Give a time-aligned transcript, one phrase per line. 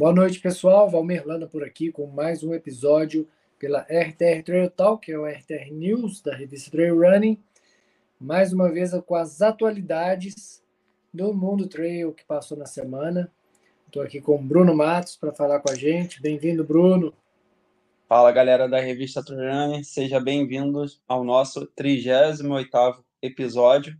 [0.00, 0.88] Boa noite, pessoal.
[0.88, 5.26] Valmir Lana por aqui com mais um episódio pela RTR Trail Talk, que é o
[5.26, 7.38] RTR News da revista Trail Running.
[8.18, 10.64] Mais uma vez com as atualidades
[11.12, 13.30] do mundo trail que passou na semana.
[13.88, 16.22] Estou aqui com o Bruno Matos para falar com a gente.
[16.22, 17.12] Bem-vindo, Bruno.
[18.08, 19.84] Fala, galera da revista Trail Running.
[19.84, 23.94] Sejam bem-vindos ao nosso 38º episódio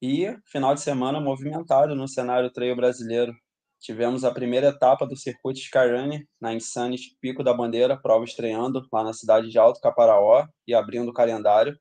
[0.00, 3.36] e final de semana movimentado no cenário trail brasileiro.
[3.80, 9.04] Tivemos a primeira etapa do circuito Skyrunning na Insanity Pico da Bandeira, prova estreando lá
[9.04, 11.78] na cidade de Alto Caparaó e abrindo o calendário.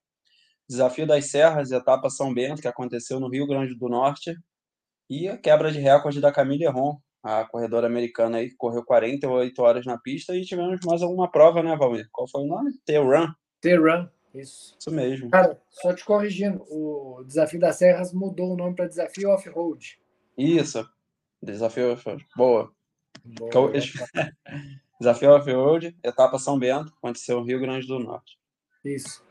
[0.67, 4.35] Desafio das Serras, etapa São Bento, que aconteceu no Rio Grande do Norte.
[5.09, 9.61] E a quebra de recorde da Camille Ron, a corredora americana aí, que correu 48
[9.61, 10.35] horas na pista.
[10.35, 12.07] E tivemos mais alguma prova, né, Valmir?
[12.11, 12.71] Qual foi o nome?
[12.85, 13.27] T-Run.
[13.61, 14.75] T-Run, isso.
[14.79, 15.29] Isso mesmo.
[15.29, 19.99] Cara, só te corrigindo, o Desafio das Serras mudou o nome para Desafio Off-Road.
[20.37, 20.83] Isso,
[21.45, 22.25] Desafio off-road.
[22.35, 22.71] Boa.
[23.23, 23.71] Boa
[24.99, 28.37] Desafio off-road, etapa São Bento, aconteceu no Rio Grande do Norte.
[28.83, 29.23] Isso.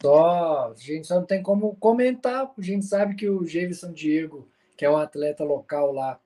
[0.00, 4.48] Só, a gente só não tem como comentar, a gente sabe que o Jameson Diego,
[4.76, 6.18] que é um atleta local lá,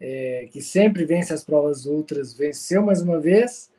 [0.00, 3.72] é, que sempre vence as provas ultras, venceu mais uma vez,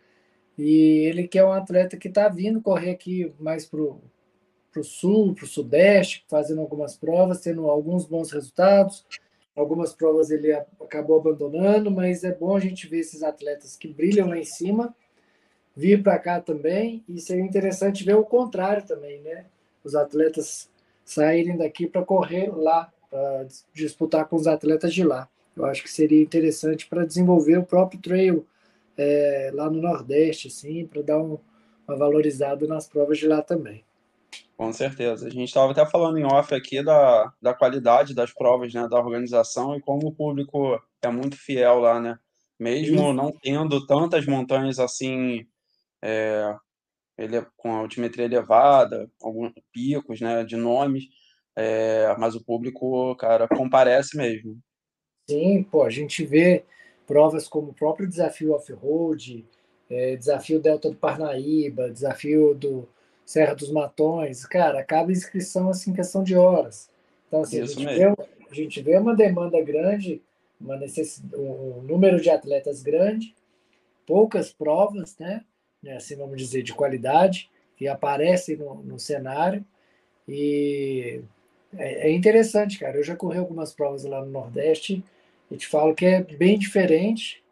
[0.57, 5.33] e ele que é um atleta que está vindo correr aqui mais para o sul,
[5.33, 9.05] para o sudeste, fazendo algumas provas, tendo alguns bons resultados,
[9.55, 14.29] Algumas provas ele acabou abandonando, mas é bom a gente ver esses atletas que brilham
[14.29, 14.95] lá em cima
[15.75, 19.45] vir para cá também e seria interessante ver o contrário também, né?
[19.81, 20.69] Os atletas
[21.05, 25.29] saírem daqui para correr lá, para disputar com os atletas de lá.
[25.55, 28.45] Eu acho que seria interessante para desenvolver o próprio trail
[28.97, 31.37] é, lá no Nordeste, assim, para dar um,
[31.87, 33.83] uma valorizada nas provas de lá também.
[34.57, 35.27] Com certeza.
[35.27, 38.99] A gente estava até falando em off aqui da, da qualidade das provas, né, da
[38.99, 42.19] organização e como o público é muito fiel lá, né?
[42.59, 45.47] Mesmo não tendo tantas montanhas assim,
[46.03, 46.53] é,
[47.17, 51.05] ele, com altimetria elevada, alguns picos, né, de nomes,
[51.55, 54.57] é, mas o público, cara, comparece mesmo.
[55.29, 56.65] Sim, pô, a gente vê
[57.07, 59.45] provas como o próprio Desafio Off-Road,
[59.89, 62.87] é, Desafio Delta do Parnaíba, Desafio do
[63.29, 66.89] Serra dos Matões, cara, acaba a inscrição assim, questão de horas.
[67.27, 70.19] Então, assim, a gente, vê, a gente, vê, uma demanda grande,
[70.59, 71.21] uma necess...
[71.35, 73.35] um número de atletas grande,
[74.03, 75.45] poucas provas, né?
[75.83, 79.63] né assim vamos dizer, de qualidade, que aparecem no, no cenário.
[80.27, 81.21] E
[81.77, 82.97] é, é, interessante, cara.
[82.97, 85.03] Eu já corri algumas provas lá no Nordeste
[85.51, 87.43] e te falo que é bem diferente.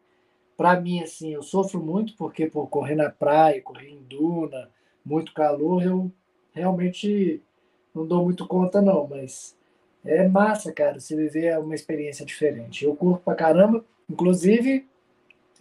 [0.56, 4.68] Para mim, assim, eu sofro muito porque por correr na praia, correr em duna,
[5.08, 6.12] muito calor, eu
[6.52, 7.42] realmente
[7.94, 9.56] não dou muito conta, não, mas
[10.04, 12.84] é massa, cara, você viver uma experiência diferente.
[12.84, 14.86] Eu curto pra caramba, inclusive,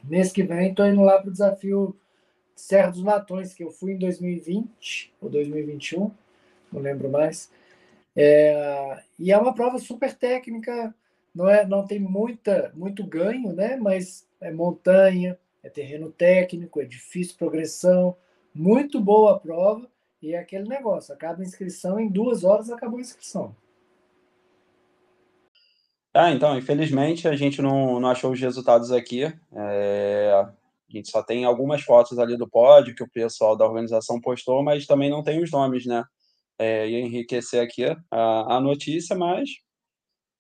[0.04, 1.96] mês que vem tô indo lá pro desafio
[2.56, 6.12] Serra dos Matões, que eu fui em 2020 ou 2021,
[6.72, 7.50] não lembro mais.
[8.16, 10.94] É, e é uma prova super técnica,
[11.34, 13.78] não é, não tem muita, muito ganho, né?
[13.78, 18.16] Mas é montanha, é terreno técnico, é difícil progressão,
[18.58, 19.90] muito boa a prova
[20.22, 23.56] e é aquele negócio, acaba a inscrição, em duas horas acabou a inscrição.
[26.14, 29.26] Ah, então, infelizmente a gente não, não achou os resultados aqui.
[29.54, 30.52] É, a
[30.90, 34.88] gente só tem algumas fotos ali do pódio que o pessoal da organização postou, mas
[34.88, 36.04] também não tem os nomes, né?
[36.58, 39.48] É, ia enriquecer aqui a, a notícia, mas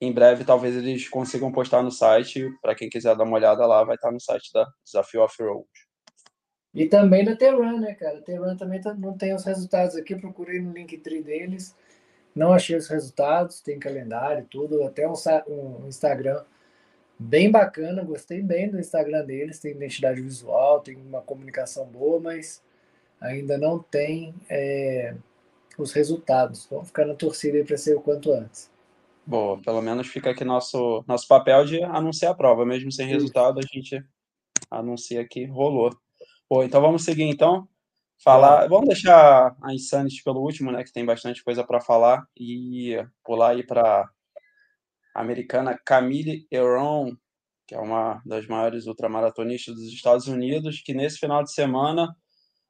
[0.01, 2.49] em breve talvez eles consigam postar no site.
[2.61, 5.67] Para quem quiser dar uma olhada lá, vai estar no site da Desafio Off-Road.
[6.73, 8.21] E também da T-Run, né, cara?
[8.21, 11.75] T-Run também tá, não tem os resultados aqui, procurei no Linktree deles,
[12.35, 15.13] não achei os resultados, tem calendário, tudo, até um,
[15.47, 16.43] um Instagram
[17.17, 22.61] bem bacana, gostei bem do Instagram deles, tem identidade visual, tem uma comunicação boa, mas
[23.19, 25.15] ainda não tem é,
[25.77, 26.67] os resultados.
[26.69, 28.69] Vamos ficar na torcida aí para ser o quanto antes.
[29.25, 33.59] Boa, pelo menos fica aqui nosso, nosso papel de anunciar a prova, mesmo sem resultado,
[33.59, 34.01] a gente
[34.71, 35.91] anuncia que rolou.
[36.49, 37.67] Pô, então vamos seguir então.
[38.23, 42.95] Falar, vamos deixar a Insanity pelo último, né, que tem bastante coisa para falar e
[43.23, 44.09] pular aí para
[45.15, 47.11] a americana Camille Euron,
[47.67, 52.15] que é uma das maiores ultramaratonistas dos Estados Unidos, que nesse final de semana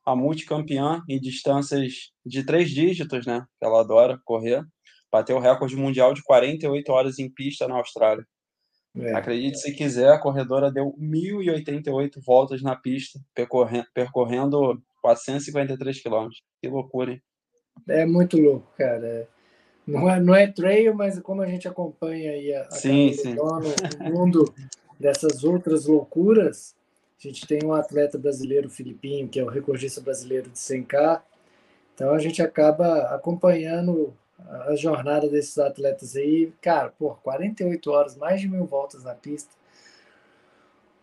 [0.06, 4.64] a multicampeã em distâncias de três dígitos, né, que ela adora correr,
[5.12, 8.26] bateu o recorde mundial de 48 horas em pista na Austrália.
[9.00, 9.14] É.
[9.14, 16.42] Acredite se quiser, a corredora deu 1.088 voltas na pista, percorrendo, percorrendo 453 quilômetros.
[16.62, 17.22] Que loucura, hein?
[17.88, 19.28] É muito louco, cara.
[19.86, 23.36] Não é, não é trail, mas como a gente acompanha aí a, a sim, sim.
[23.36, 24.54] no mundo
[25.00, 26.76] dessas outras loucuras,
[27.24, 31.22] A gente tem um atleta brasileiro, Filipinho, que é o recordista brasileiro de 100K.
[31.94, 36.52] Então a gente acaba acompanhando a jornada desses atletas aí.
[36.62, 39.56] Cara, por 48 horas, mais de mil voltas na pista.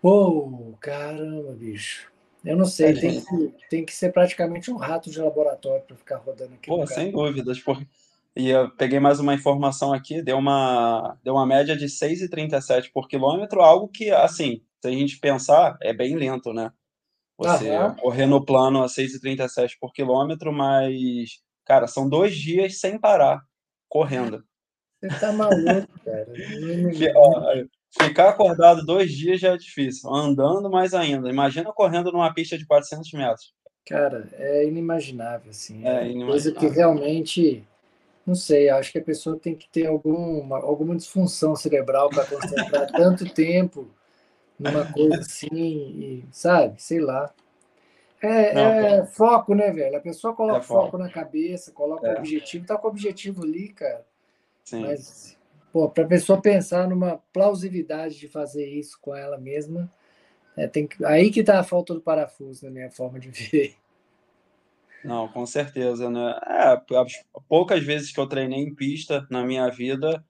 [0.01, 2.13] Pô, caramba, bicho.
[2.45, 5.97] Eu não sei, é, tem, que, tem que ser praticamente um rato de laboratório para
[5.97, 6.69] ficar rodando aqui.
[6.69, 7.59] Pô, sem dúvidas.
[7.59, 7.83] Por...
[8.37, 13.09] E eu peguei mais uma informação aqui, deu uma, deu uma média de 6,37 por
[13.09, 16.71] quilômetro, algo que, assim, se a gente pensar, é bem lento, né?
[17.39, 17.97] Você Aham.
[17.97, 23.43] correr no plano a 6,37 por quilômetro, mas, cara, são dois dias sem parar,
[23.89, 24.45] correndo.
[25.01, 26.33] Você tá maluco, cara.
[28.01, 30.13] Ficar acordado dois dias já é difícil.
[30.13, 31.29] Andando mais ainda.
[31.29, 33.55] Imagina correndo numa pista de 400 metros.
[33.87, 35.87] Cara, é inimaginável, assim.
[35.87, 36.27] É, é inimaginável.
[36.27, 37.65] coisa que realmente,
[38.27, 42.91] não sei, acho que a pessoa tem que ter alguma, alguma disfunção cerebral para concentrar
[42.91, 43.89] tanto tempo
[44.59, 46.81] numa coisa assim, e, sabe?
[46.83, 47.33] Sei lá.
[48.23, 49.97] É, não, é foco, né, velho?
[49.97, 50.85] A pessoa coloca é foco.
[50.87, 50.99] foco.
[50.99, 52.15] na cabeça, coloca é.
[52.15, 54.05] o objetivo, tá com o objetivo ali, cara.
[54.65, 54.83] Sim.
[54.83, 55.37] Mas
[55.73, 59.93] pô, para a pessoa pensar numa plausibilidade de fazer isso com ela mesma,
[60.57, 63.75] é, tem que, aí que está a falta do parafuso na minha forma de ver.
[65.05, 66.39] Não, com certeza, né?
[66.47, 66.81] É,
[67.47, 70.25] poucas vezes que eu treinei em pista na minha vida,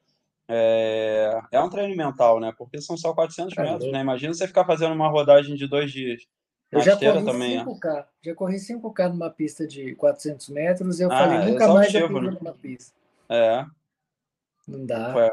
[0.48, 2.52] é, é um treino mental, né?
[2.56, 4.00] Porque são só 400 metros, né?
[4.00, 6.26] Imagina você ficar fazendo uma rodagem de dois dias.
[6.72, 8.06] Eu já corri também, 5K, é.
[8.22, 12.36] já corri 5K numa pista de 400 metros, eu ah, falei, nunca mais eu né?
[12.40, 12.92] numa pista.
[13.28, 13.64] É,
[14.66, 15.12] não dá.
[15.12, 15.30] Foi,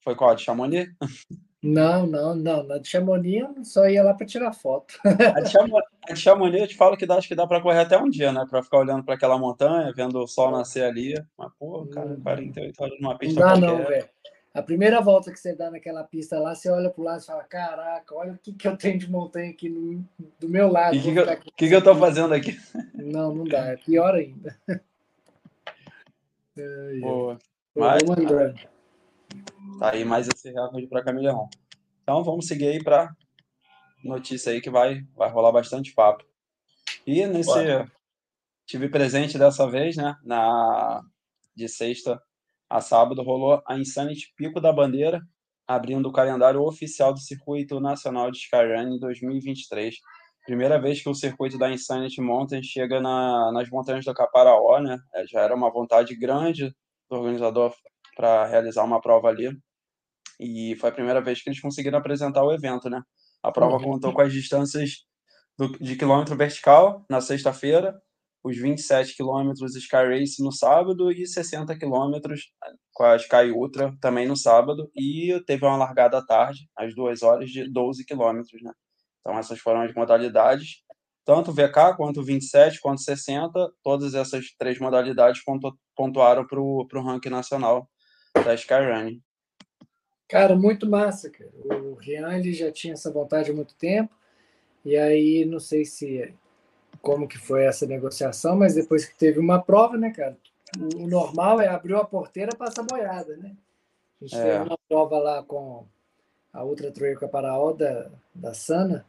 [0.00, 0.34] foi qual?
[0.34, 0.90] De Chamonix?
[1.60, 2.62] Não, não, não.
[2.62, 4.94] Na de Chamonix eu só ia lá para tirar foto.
[5.36, 7.60] A de, Chamonix, a de Chamonix eu te falo que dá, acho que dá para
[7.60, 8.46] correr até um dia, né?
[8.48, 11.14] Para ficar olhando para aquela montanha, vendo o sol nascer ali.
[11.36, 13.40] Mas, pô, cara, 48 horas numa pista.
[13.40, 13.78] Não dá, qualquer.
[13.78, 14.08] não, velho.
[14.58, 17.24] A primeira volta que você dá naquela pista lá, você olha para o lado e
[17.24, 20.04] fala: Caraca, olha o que, que eu tenho de montanha aqui no,
[20.40, 20.96] do meu lado.
[20.96, 21.26] O que, que, eu,
[21.56, 22.58] que, que eu tô fazendo aqui?
[22.92, 23.66] Não, não dá.
[23.68, 24.58] É pior ainda.
[27.00, 27.38] Boa.
[27.76, 28.02] Mas,
[29.78, 31.48] tá aí mais esse recorde para Camilhão.
[32.02, 33.14] Então vamos seguir aí para
[34.02, 36.24] notícia aí que vai, vai rolar bastante papo.
[37.06, 37.52] E nesse
[38.66, 40.16] tive presente dessa vez, né?
[40.24, 41.00] Na
[41.54, 42.20] de sexta
[42.68, 45.20] a sábado rolou a Insanity Pico da Bandeira,
[45.66, 49.96] abrindo o calendário oficial do Circuito Nacional de Skyrun 2023.
[50.44, 54.98] Primeira vez que o circuito da Insanity Mountain chega na, nas montanhas do Caparaó, né?
[55.14, 56.74] É, já era uma vontade grande
[57.10, 57.74] do organizador
[58.16, 59.50] para realizar uma prova ali.
[60.40, 63.02] E foi a primeira vez que eles conseguiram apresentar o evento, né?
[63.42, 63.92] A prova uhum.
[63.92, 65.04] contou com as distâncias
[65.58, 68.00] do, de quilômetro vertical na sexta-feira,
[68.48, 72.52] os 27 quilômetros Sky Race no sábado e 60 quilômetros
[72.92, 74.90] com a Sky Ultra também no sábado.
[74.96, 78.72] E teve uma largada à tarde, às duas horas, de 12 quilômetros, né?
[79.20, 80.82] Então essas foram as modalidades
[81.28, 85.42] tanto VK quanto 27 quanto 60, todas essas três modalidades
[85.94, 87.86] pontuaram para o ranking nacional
[88.32, 89.20] da Skyrunning.
[90.26, 91.50] Cara, muito massa, cara.
[91.84, 94.14] O Rian ele já tinha essa vontade há muito tempo,
[94.82, 96.34] e aí não sei se
[97.00, 100.36] como que foi essa negociação, mas depois que teve uma prova, né, cara?
[100.96, 103.56] O normal é abrir a porteira passa boiada, né?
[104.20, 104.42] A gente é.
[104.42, 105.86] teve uma prova lá com
[106.52, 109.06] a Ultra Trail Caparaó da, da Sana,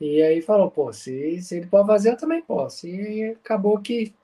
[0.00, 2.86] e aí falou, pô, se, se ele pode fazer, eu também posso.
[2.86, 4.14] E acabou que,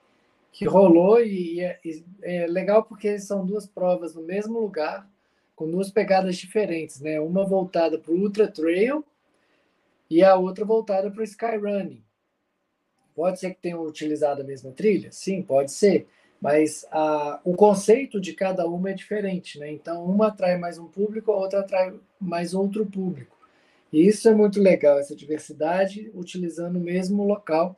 [0.52, 5.08] que rolou, e, é, e é legal porque são duas provas no mesmo lugar,
[5.56, 7.20] com duas pegadas diferentes, né?
[7.20, 9.04] Uma voltada para o Ultra Trail
[10.08, 12.03] e a outra voltada para o Skyrunning.
[13.14, 15.10] Pode ser que tenham utilizado a mesma trilha?
[15.12, 16.06] Sim, pode ser.
[16.40, 19.70] Mas a, o conceito de cada uma é diferente, né?
[19.70, 23.34] Então, uma atrai mais um público, a outra atrai mais outro público.
[23.92, 27.76] E isso é muito legal, essa diversidade, utilizando o mesmo local.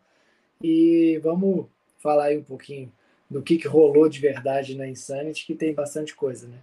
[0.62, 1.66] E vamos
[1.98, 2.90] falar aí um pouquinho
[3.30, 6.58] do que, que rolou de verdade na Insanity, que tem bastante coisa, né?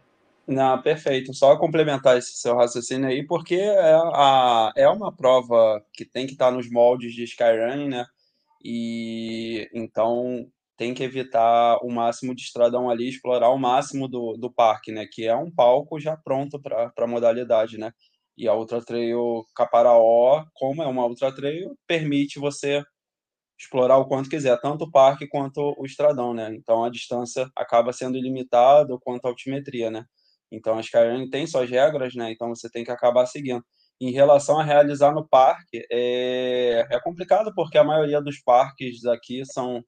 [0.46, 1.34] Não, perfeito.
[1.34, 6.34] Só complementar esse seu raciocínio aí, porque é, a, é uma prova que tem que
[6.34, 8.06] estar nos moldes de Skyrunning, né?
[8.64, 14.52] E então tem que evitar o máximo de estradão ali, explorar o máximo do, do
[14.52, 15.06] parque, né?
[15.12, 17.92] Que é um palco já pronto para a modalidade, né?
[18.38, 22.84] E a Ultra Trail Caparaó, como é uma Ultra Trail, permite você
[23.60, 26.54] explorar o quanto quiser, tanto o parque quanto o estradão, né?
[26.56, 30.06] Então a distância acaba sendo ilimitada quanto a altimetria, né?
[30.52, 32.32] Então a Skyline tem suas regras, né?
[32.32, 33.64] Então você tem que acabar seguindo.
[34.02, 39.46] Em relação a realizar no parque, é, é complicado porque a maioria dos parques aqui
[39.46, 39.84] são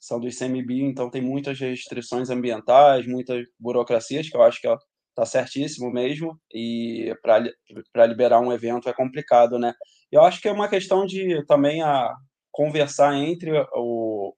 [0.00, 4.68] são do ICMBio, então tem muitas restrições ambientais, muitas burocracias que eu acho que
[5.14, 9.74] tá certíssimo mesmo, e para liberar um evento é complicado, né?
[10.10, 12.14] Eu acho que é uma questão de também a
[12.50, 14.34] conversar entre o,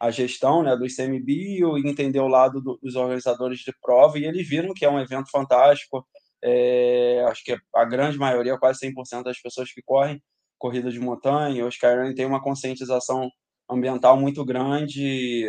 [0.00, 4.24] a gestão né, do ICMBio e entender o lado do, dos organizadores de prova, e
[4.24, 6.06] eles viram que é um evento fantástico.
[6.46, 10.22] É, acho que a grande maioria, quase 100% das pessoas que correm
[10.58, 13.30] corrida de montanha, o Skyrunning tem uma conscientização
[13.68, 15.46] ambiental muito grande.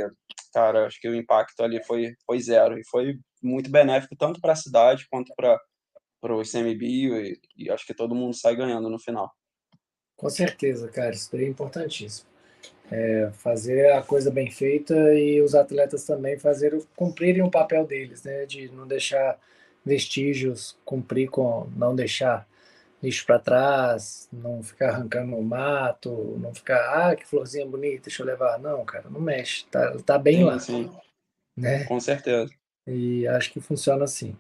[0.54, 4.54] Cara, acho que o impacto ali foi, foi zero, e foi muito benéfico tanto para
[4.54, 5.60] a cidade quanto para
[6.34, 9.30] o ICMBio, e, e acho que todo mundo sai ganhando no final.
[10.16, 12.30] Com certeza, cara, isso daí é importantíssimo.
[12.90, 18.24] É, fazer a coisa bem feita e os atletas também fazer, cumprirem o papel deles,
[18.24, 18.46] né?
[18.46, 19.40] De não deixar
[19.86, 22.48] vestígios, cumprir com não deixar
[23.04, 28.24] lixo para trás, não ficar arrancando no mato, não ficar, ah, que florzinha bonita, deixa
[28.24, 28.58] eu levar.
[28.58, 30.60] Não, cara, não mexe, tá, tá bem sim, lá.
[30.60, 30.92] Sim.
[31.56, 31.84] Né?
[31.86, 32.52] Com certeza.
[32.88, 34.36] E acho que funciona assim.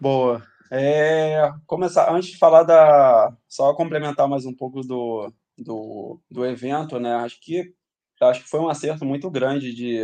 [0.00, 0.42] Boa.
[0.70, 7.00] É, começar antes de falar da só complementar mais um pouco do, do, do evento,
[7.00, 7.14] né?
[7.16, 7.74] Acho que
[8.20, 10.02] acho que foi um acerto muito grande de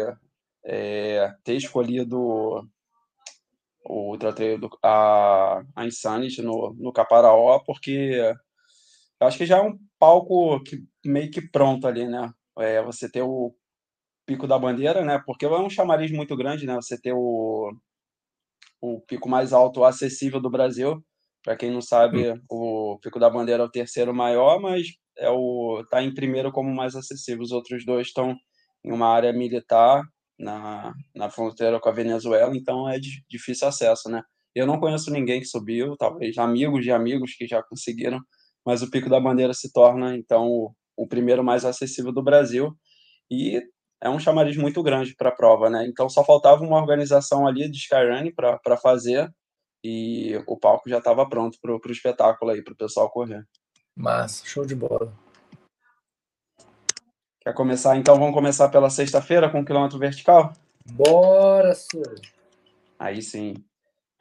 [0.65, 2.69] é, ter escolhido
[3.85, 8.35] o do, a, a Insanity no, no Caparaó, porque
[9.21, 12.33] acho que já é um palco que, meio que pronto ali, né?
[12.59, 13.55] É, você ter o
[14.27, 15.23] Pico da Bandeira, né?
[15.27, 16.75] Porque é um chamariz muito grande, né?
[16.77, 17.73] Você ter o,
[18.81, 21.05] o pico mais alto acessível do Brasil.
[21.43, 22.41] Para quem não sabe, uhum.
[22.51, 24.87] o Pico da Bandeira é o terceiro maior, mas
[25.19, 27.43] é o tá em primeiro como mais acessível.
[27.43, 28.35] Os outros dois estão
[28.83, 30.03] em uma área militar
[30.39, 32.99] na, na fronteira com a Venezuela, então é
[33.29, 34.23] difícil acesso, né?
[34.55, 38.21] Eu não conheço ninguém que subiu, talvez amigos de amigos que já conseguiram,
[38.65, 42.73] mas o Pico da Bandeira se torna então o, o primeiro mais acessível do Brasil
[43.31, 43.61] e
[44.03, 45.87] é um chamariz muito grande para a prova, né?
[45.89, 49.33] Então só faltava uma organização ali de Skyrunning para fazer
[49.83, 53.45] e o palco já estava pronto para o espetáculo aí, para o pessoal correr.
[53.97, 55.24] Massa, show de bola.
[57.45, 57.97] Quer começar?
[57.99, 60.55] Então vamos começar pela sexta-feira com o quilômetro vertical?
[60.93, 62.19] Bora, senhor!
[62.99, 63.53] Aí sim.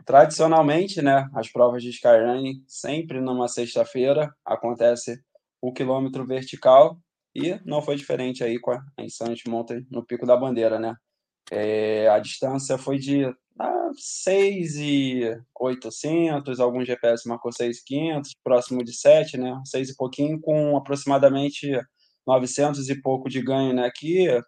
[0.05, 5.23] Tradicionalmente, né, as provas de Skyrunning, sempre numa sexta-feira, acontece
[5.61, 6.99] o quilômetro vertical
[7.33, 10.93] e não foi diferente aí com a Insanity Mountain no Pico da Bandeira, né?
[11.49, 13.23] É, a distância foi de
[13.57, 19.61] ah, 6,800, alguns GPS marcou 6,500, próximo de 7, né?
[19.63, 21.71] 6 e pouquinho, com aproximadamente
[22.25, 23.91] 900 e pouco de ganho, né?
[23.93, 24.41] Que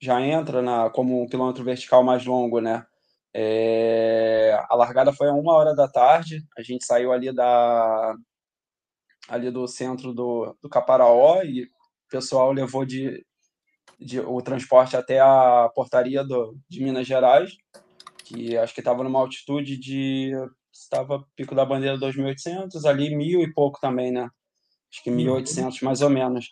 [0.00, 2.84] já entra na, como um quilômetro vertical mais longo, né?
[3.32, 8.14] É, a largada foi a uma hora da tarde, a gente saiu ali da
[9.28, 11.68] ali do centro do, do Caparaó e o
[12.10, 13.24] pessoal levou de,
[13.98, 17.56] de o transporte até a portaria do, de Minas Gerais
[18.24, 20.32] que acho que estava numa altitude de
[20.72, 24.28] estava pico da bandeira 2.800 ali mil e pouco também né
[24.92, 26.48] acho que 1.800 mais ou menos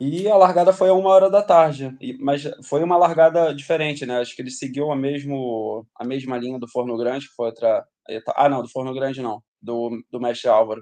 [0.00, 1.94] e a largada foi a uma hora da tarde.
[2.18, 4.18] Mas foi uma largada diferente né?
[4.18, 7.86] Acho que ele seguiu a mesmo a mesma linha do Forno Grande que foi outra
[8.34, 10.80] ah não do Forno Grande não do, do mestre Álvaro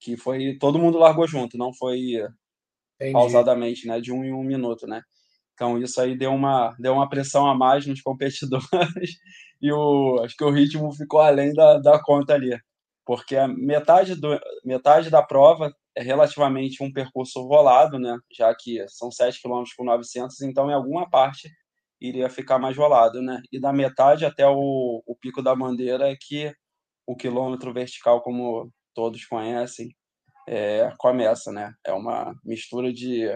[0.00, 2.14] que foi todo mundo largou junto não foi
[3.00, 3.12] Entendi.
[3.12, 4.00] pausadamente né?
[4.00, 5.02] De um em um minuto né?
[5.54, 8.68] Então isso aí deu uma, deu uma pressão a mais nos competidores
[9.62, 12.56] e o, acho que o ritmo ficou além da, da conta ali,
[13.08, 18.14] porque a metade, do, metade da prova é relativamente um percurso rolado, né?
[18.30, 21.50] já que são 7 km por 900, então em alguma parte
[21.98, 23.22] iria ficar mais rolado.
[23.22, 23.40] Né?
[23.50, 26.52] E da metade até o, o Pico da Bandeira é que
[27.06, 29.96] o quilômetro vertical, como todos conhecem,
[30.46, 31.50] é, começa.
[31.50, 31.72] Né?
[31.86, 33.26] É uma mistura de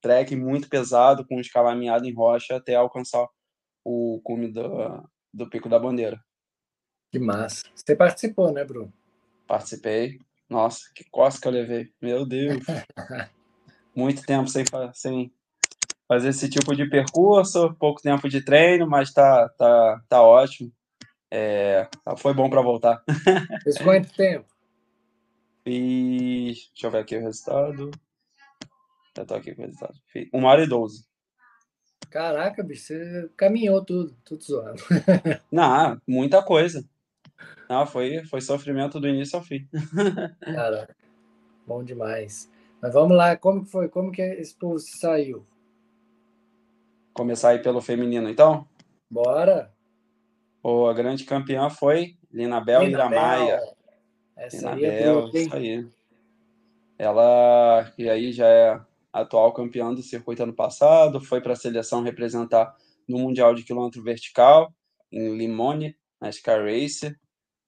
[0.00, 3.26] trek muito pesado, com escalaminhada em rocha, até alcançar
[3.84, 6.20] o cume do, do Pico da Bandeira.
[7.10, 7.64] Que massa.
[7.74, 8.92] Você participou, né, Bruno?
[9.48, 10.18] Participei.
[10.48, 11.90] Nossa, que costa que eu levei.
[12.00, 12.62] Meu Deus.
[13.96, 14.64] muito tempo sem,
[14.94, 15.32] sem
[16.06, 20.72] fazer esse tipo de percurso, pouco tempo de treino, mas tá, tá, tá ótimo.
[21.30, 23.02] É, foi bom para voltar.
[23.64, 24.46] Fez quanto tempo?
[25.64, 26.70] Fiz.
[26.70, 27.90] Deixa eu ver aqui o resultado.
[29.16, 29.94] Já tô aqui com o resultado.
[30.32, 31.04] Uma hora e doze.
[32.10, 34.82] Caraca, bicho, você caminhou tudo, tudo zoado.
[35.52, 36.88] Não, muita coisa.
[37.68, 39.68] Não, foi, foi sofrimento do início ao fim.
[40.40, 40.96] Caraca,
[41.66, 42.50] bom demais.
[42.80, 43.88] Mas vamos lá, como que foi?
[43.88, 45.44] Como que esse povo saiu?
[47.12, 48.66] Começar aí pelo feminino, então?
[49.10, 49.72] Bora!
[50.62, 53.60] Oh, a grande campeã foi Linabel Iramaia.
[54.36, 55.88] Essa Linabel, aí é boa, isso aí.
[56.98, 58.80] Ela, e aí já é
[59.12, 62.74] atual campeã do circuito ano passado, foi para a seleção representar
[63.08, 64.72] no Mundial de Quilômetro Vertical.
[65.10, 67.16] em Limone, na Sky Race.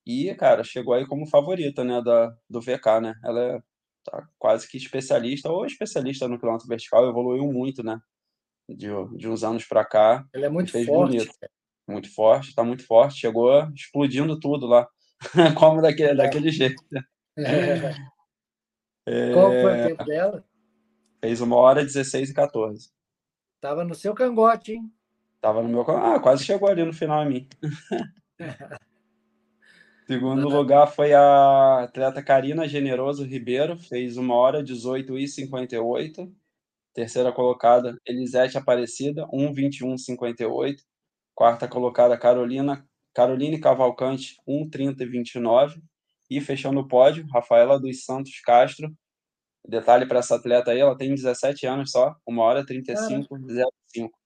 [0.06, 3.14] E, cara, chegou aí como favorita, né, da, do VK, né?
[3.24, 3.62] Ela é
[4.04, 8.00] tá quase que especialista, ou especialista no quilômetro vertical, evoluiu muito, né?
[8.68, 10.24] De, de uns anos para cá.
[10.32, 11.16] Ela é muito fez forte.
[11.16, 11.34] Bonito.
[11.88, 13.20] Muito forte, tá muito forte.
[13.20, 14.88] Chegou explodindo tudo lá.
[15.58, 16.14] como daquele, é.
[16.14, 16.82] daquele jeito.
[19.06, 19.32] É.
[19.32, 19.88] Qual foi o é.
[19.88, 20.44] tempo dela?
[21.20, 22.90] Fez uma hora 16 e 14.
[23.58, 24.92] Tava no seu cangote, hein?
[25.40, 27.48] Tava no meu Ah, quase chegou ali no final a mim.
[30.10, 36.28] Segundo lugar foi a atleta Karina Generoso Ribeiro, fez uma hora 18 e 58.
[36.92, 40.82] Terceira colocada, Elisete Aparecida, 1:21:58.
[41.32, 45.80] Quarta colocada, Carolina Caroline Cavalcante, 1:30 e 29.
[46.28, 48.92] E fechando o pódio, Rafaela dos Santos Castro,
[49.64, 53.38] Detalhe para essa atleta aí, ela tem 17 anos só, 1 hora 35,
[53.94, 54.18] 05.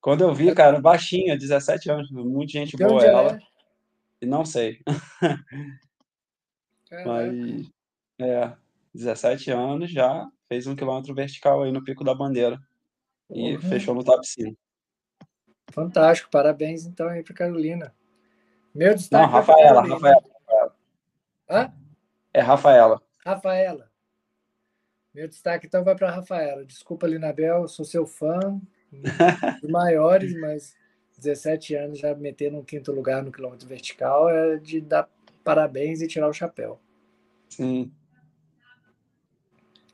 [0.00, 3.36] Quando eu vi, cara, baixinha, 17 anos, muita gente boa ela.
[3.36, 3.53] É?
[4.20, 4.80] E não sei.
[7.04, 7.70] Mas,
[8.20, 8.52] é,
[8.94, 12.60] 17 anos já fez um quilômetro vertical aí no Pico da Bandeira.
[13.30, 13.60] E uhum.
[13.62, 14.56] fechou no top 5.
[15.70, 17.94] Fantástico, parabéns então aí para Carolina.
[18.74, 19.24] Meu destaque.
[19.24, 20.76] Não, Rafaela, Rafaela, Rafaela.
[21.48, 21.72] Hã?
[22.32, 23.02] É Rafaela.
[23.24, 23.90] Rafaela.
[25.12, 26.64] Meu destaque então vai para a Rafaela.
[26.64, 28.92] Desculpa, Linabel, sou seu fã, dos
[29.70, 30.76] maiores, mas
[31.24, 35.08] 17 anos já meter no quinto lugar no quilômetro vertical é de dar
[35.42, 36.80] parabéns e tirar o chapéu.
[37.48, 37.92] Sim.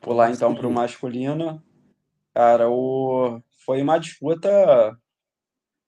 [0.01, 1.63] Pular então para o masculino.
[2.35, 3.41] Cara, o...
[3.65, 4.49] foi uma disputa.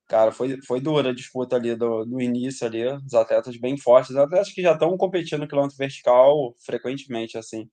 [0.08, 2.84] Cara, foi, foi dura a disputa ali do, do início ali.
[2.86, 7.68] Os atletas bem fortes, atletas que já estão competindo no quilômetro vertical frequentemente, assim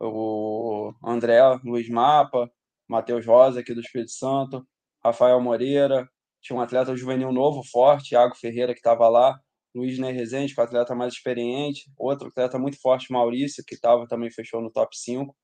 [0.00, 2.50] o André Luiz Mapa,
[2.88, 4.66] Matheus Rosa, aqui do Espírito Santo,
[5.04, 6.08] Rafael Moreira,
[6.40, 9.38] tinha um atleta juvenil novo, forte, Iago Ferreira, que estava lá,
[9.74, 13.74] Luiz Ney Rezende, que é um atleta mais experiente, outro atleta muito forte, Maurício, que
[13.74, 15.34] estava também fechou no top 5.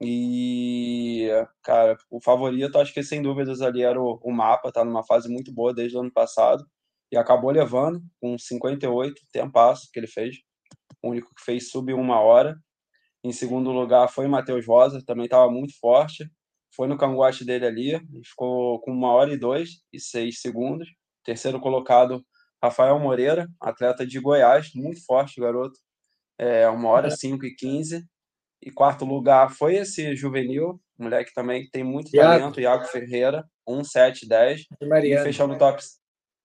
[0.00, 1.28] E,
[1.62, 5.28] cara, o favorito, acho que sem dúvidas ali era o, o Mapa, tá numa fase
[5.28, 6.64] muito boa desde o ano passado,
[7.10, 10.36] e acabou levando com 58, tempasso que ele fez,
[11.02, 12.56] o único que fez sub uma hora,
[13.24, 16.28] em segundo lugar foi Matheus Rosa, também estava muito forte.
[16.74, 20.88] Foi no cangote dele ali, ficou com uma hora e dois e seis segundos.
[21.24, 22.24] Terceiro colocado,
[22.62, 25.78] Rafael Moreira, atleta de Goiás, muito forte, garoto.
[26.38, 28.04] É, uma hora cinco e quinze.
[28.60, 32.38] E quarto lugar foi esse juvenil, moleque também que tem muito Iago.
[32.38, 34.66] talento, Iago Ferreira, 1,710.
[34.80, 35.82] E, e fechando o top,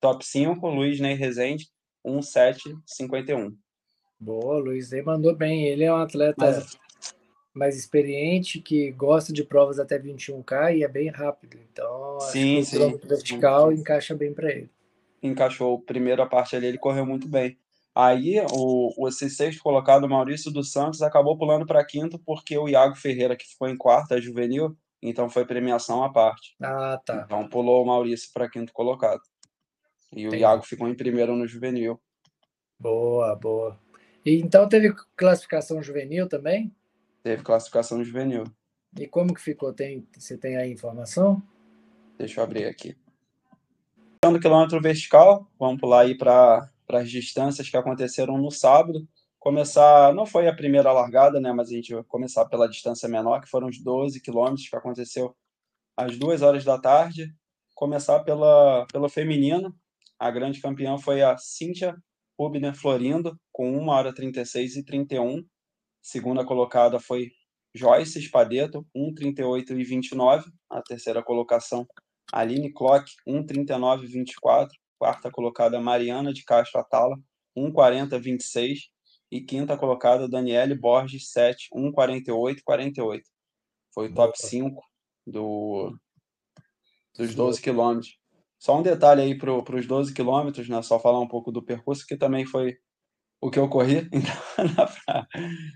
[0.02, 1.68] top 5, Luiz Ney Rezende,
[2.04, 3.56] 1,751.
[4.20, 5.66] Boa, Luiz Ney mandou bem.
[5.66, 6.76] Ele é um atleta Mas...
[7.58, 11.58] mais experiente, que gosta de provas até 21K e é bem rápido.
[11.72, 12.84] Então, sim, acho que sim.
[12.84, 13.80] o vertical sim.
[13.80, 14.70] encaixa bem para ele.
[15.22, 15.82] Encaixou.
[15.82, 17.58] Primeira parte ali, ele correu muito bem.
[17.94, 22.96] Aí, o, o sexto colocado, Maurício dos Santos, acabou pulando para quinto porque o Iago
[22.96, 26.56] Ferreira, que ficou em quarto, é juvenil, então foi premiação à parte.
[26.62, 27.24] Ah, tá.
[27.26, 29.22] Então pulou o Maurício para quinto colocado.
[30.14, 30.36] E o.
[30.36, 32.00] Iago ficou em primeiro no juvenil.
[32.80, 33.80] Boa, boa.
[34.24, 36.72] E, então teve classificação juvenil também?
[37.28, 38.46] Teve classificação juvenil.
[38.98, 39.74] E como que ficou?
[39.74, 41.44] Tem, você tem aí informação?
[42.18, 42.96] Deixa eu abrir aqui.
[44.24, 49.06] No quilômetro vertical, vamos pular aí para as distâncias que aconteceram no sábado.
[49.40, 53.42] Começar, não foi a primeira largada, né, mas a gente vai começar pela distância menor,
[53.42, 55.36] que foram os 12 quilômetros que aconteceu
[55.98, 57.36] às duas horas da tarde.
[57.76, 59.76] Começar pela, pelo feminino.
[60.18, 61.94] A grande campeã foi a Cíntia
[62.40, 65.46] Rubner Florindo, com 1 hora 36 e 31.
[66.08, 67.34] Segunda colocada foi
[67.76, 70.50] Joyce Espadeto, 1,38 e 29.
[70.70, 71.86] A terceira colocação,
[72.32, 74.74] Aline Clock, 1,39 e 24.
[74.98, 77.18] Quarta colocada, Mariana de Castro Atala,
[77.58, 78.80] 1,40 e 26.
[79.30, 83.30] E quinta colocada, Daniele Borges, 7, 1,48 e 48.
[83.94, 84.82] Foi o top 5
[85.26, 85.94] do,
[87.18, 88.18] dos 12 quilômetros.
[88.58, 90.82] Só um detalhe aí para os 12 quilômetros, né?
[90.82, 92.78] Só falar um pouco do percurso, que também foi
[93.42, 94.74] o que eu corri, então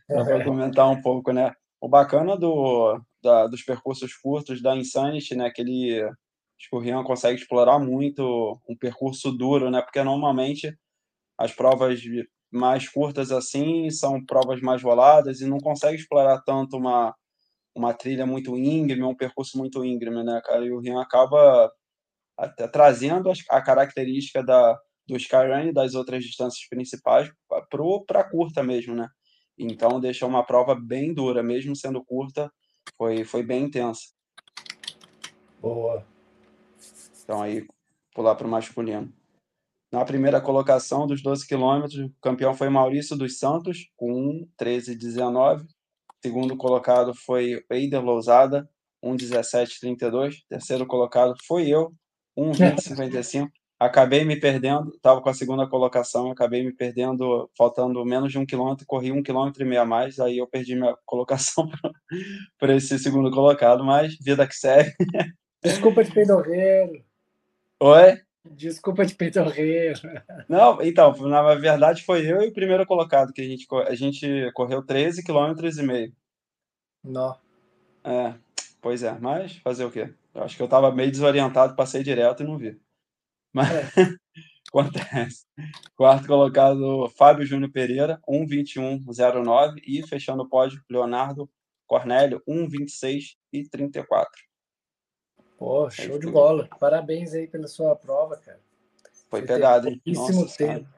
[0.09, 1.53] dá para comentar um pouco, né?
[1.79, 5.49] O bacana do, da, dos percursos curtos da Insanity, né?
[5.51, 9.81] Que ele, acho que o Rian consegue explorar muito um percurso duro, né?
[9.81, 10.75] Porque normalmente
[11.37, 12.01] as provas
[12.51, 17.15] mais curtas assim são provas mais roladas e não consegue explorar tanto uma,
[17.75, 20.65] uma trilha muito íngreme, um percurso muito íngreme, né, cara?
[20.65, 21.71] E o Rian acaba
[22.37, 24.77] até trazendo a característica da,
[25.11, 27.29] do Skyrun e das outras distâncias principais
[28.07, 29.09] para curta mesmo, né?
[29.57, 32.49] Então deixou uma prova bem dura, mesmo sendo curta,
[32.97, 34.01] foi, foi bem intensa.
[35.59, 36.05] Boa.
[37.23, 37.67] Então aí,
[38.15, 39.13] pular para o masculino.
[39.91, 45.67] Na primeira colocação dos 12 quilômetros, o campeão foi Maurício dos Santos, com 1,13,19.
[46.23, 48.69] Segundo colocado foi Eider Lousada,
[49.03, 50.35] 1,17,32.
[50.47, 51.93] Terceiro colocado foi eu,
[52.37, 53.49] 1,20,55.
[53.81, 58.45] Acabei me perdendo, estava com a segunda colocação, acabei me perdendo, faltando menos de um
[58.45, 61.67] quilômetro, corri um quilômetro e meio a mais, aí eu perdi minha colocação
[62.59, 64.93] para esse segundo colocado, mas vida que segue.
[65.63, 67.03] Desculpa de pedorreiro.
[67.79, 68.21] Oi?
[68.51, 69.99] Desculpa de pedorreiro.
[70.47, 74.51] Não, então, na verdade foi eu e o primeiro colocado, que a gente, a gente
[74.53, 76.13] correu 13 quilômetros e meio.
[77.03, 77.35] Não.
[78.03, 78.35] É,
[78.79, 80.13] pois é, mas fazer o quê?
[80.35, 82.79] Eu acho que eu estava meio desorientado, passei direto e não vi.
[83.53, 83.91] Mas é.
[84.69, 85.45] acontece.
[85.95, 89.81] Quarto colocado, Fábio Júnior Pereira, 1,21,09.
[89.85, 91.49] E fechando o pódio, Leonardo
[91.85, 94.31] Cornélio, 1,26 e 34.
[95.57, 96.67] Pô, show de bola.
[96.79, 98.59] Parabéns aí pela sua prova, cara.
[99.29, 100.01] Foi Você pegado, hein?
[100.07, 100.89] Nossa, tempo.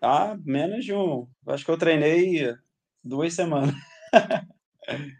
[0.00, 1.26] Ah, menos de um.
[1.46, 2.54] Acho que eu treinei
[3.02, 3.74] duas semanas.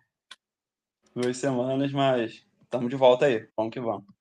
[1.15, 3.49] duas semanas, mas estamos de volta aí.
[3.57, 4.16] Vamos que vamos.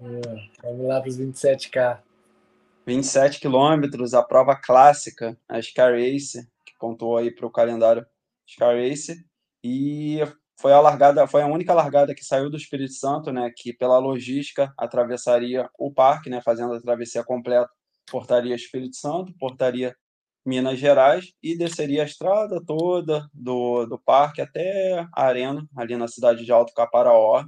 [0.00, 2.00] É, vamos lá para os 27K.
[2.86, 8.06] 27 quilômetros, a prova clássica, a Sky Race, que pontuou aí para o calendário
[8.46, 9.24] Sky Race.
[9.64, 10.20] E
[10.58, 13.98] foi a largada, foi a única largada que saiu do Espírito Santo, né, que pela
[13.98, 17.68] logística atravessaria o parque, né, fazendo a travessia completa,
[18.10, 19.96] portaria Espírito Santo, portaria
[20.44, 26.06] Minas Gerais e desceria a estrada toda do, do parque até a arena, ali na
[26.06, 27.44] cidade de Alto Caparaó,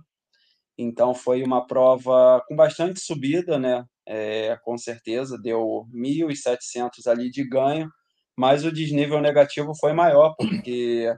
[0.78, 3.84] então foi uma prova com bastante subida, né?
[4.06, 7.90] É, com certeza deu 1.700 ali de ganho,
[8.36, 11.12] mas o desnível negativo foi maior porque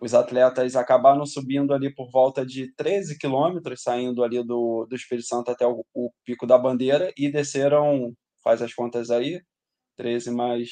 [0.00, 5.26] os atletas acabaram subindo ali por volta de 13 quilômetros, saindo ali do, do Espírito
[5.26, 9.40] Santo até o, o, Pico da Bandeira e desceram, faz as contas aí,
[9.96, 10.70] 13 mais.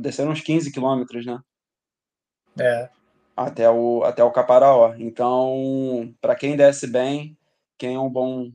[0.00, 1.38] desceram uns 15 quilômetros, né?
[2.58, 2.90] É.
[3.36, 4.94] Até o, até o Caparaó.
[4.98, 7.36] Então, para quem desce bem,
[7.82, 8.52] quem é um bom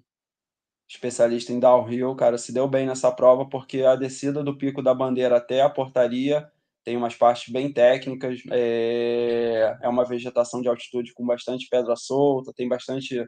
[0.90, 4.94] especialista em downhill, cara, se deu bem nessa prova, porque a descida do Pico da
[4.94, 6.50] Bandeira até a portaria
[6.86, 12.54] tem umas partes bem técnicas, é, é uma vegetação de altitude com bastante pedra solta,
[12.56, 13.22] tem bastante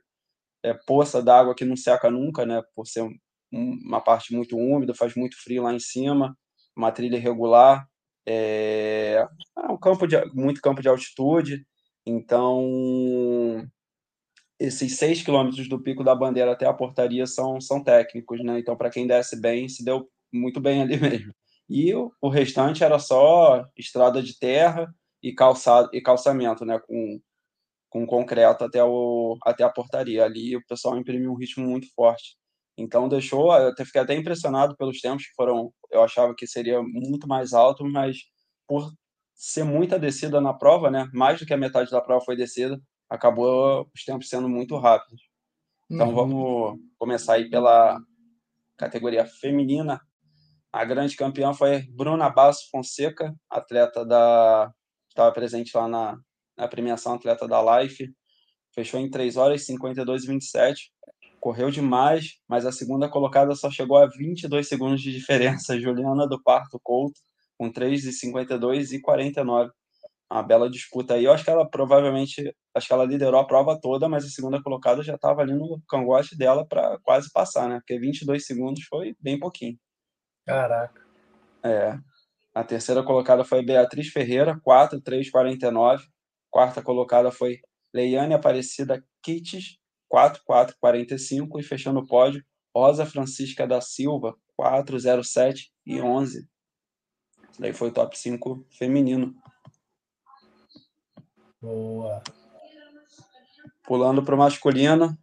[0.64, 3.06] é, poça d'água que não seca nunca, né, por ser
[3.52, 6.34] uma parte muito úmida, faz muito frio lá em cima,
[6.74, 7.86] uma trilha irregular,
[8.26, 11.68] é, é um campo de muito campo de altitude,
[12.06, 13.70] então
[14.60, 18.60] esses seis quilômetros do Pico da Bandeira até a portaria são, são técnicos, né?
[18.60, 21.34] Então, para quem desce bem, se deu muito bem ali mesmo.
[21.70, 24.94] E o, o restante era só estrada de terra
[25.24, 26.80] e, calçado, e calçamento, né?
[26.80, 27.22] Com,
[27.90, 30.26] com concreto até, o, até a portaria.
[30.26, 32.36] Ali o pessoal imprimiu um ritmo muito forte.
[32.78, 33.54] Então, deixou.
[33.56, 35.72] Eu até fiquei até impressionado pelos tempos que foram.
[35.92, 38.18] Eu achava que seria muito mais alto, mas
[38.68, 38.92] por
[39.34, 41.08] ser muita descida na prova, né?
[41.14, 42.78] Mais do que a metade da prova foi descida
[43.10, 45.22] acabou os tempos sendo muito rápidos.
[45.90, 46.16] Então uhum.
[46.16, 48.00] vamos começar aí pela
[48.78, 50.00] categoria feminina.
[50.72, 54.72] A grande campeã foi Bruna Basso Fonseca, atleta da
[55.10, 56.18] estava presente lá na,
[56.56, 58.14] na premiação atleta da Life.
[58.74, 60.92] Fechou em 3 horas e 52 e 27.
[61.40, 65.78] Correu demais, mas a segunda colocada só chegou a 22 segundos de diferença.
[65.80, 67.20] Juliana do Parto Couto,
[67.58, 69.72] com 3 e 52 e 49
[70.32, 71.26] uma bela disputa aí.
[71.26, 74.62] Eu acho que ela provavelmente, acho que ela liderou a prova toda, mas a segunda
[74.62, 77.80] colocada já estava ali no cangote dela para quase passar, né?
[77.80, 79.78] Porque 22 segundos foi bem pouquinho.
[80.46, 81.02] Caraca.
[81.64, 81.98] É.
[82.54, 86.04] A terceira colocada foi Beatriz Ferreira, 4,349.
[86.52, 87.60] Quarta colocada foi
[87.94, 91.60] Leiane Aparecida Kites, 4,445.
[91.60, 92.44] E fechando o pódio,
[92.76, 96.48] Rosa Francisca da Silva, 4,07 e 11.
[97.60, 99.34] Daí foi o top 5 feminino.
[101.62, 102.22] Boa.
[103.84, 105.18] Pulando para o masculino,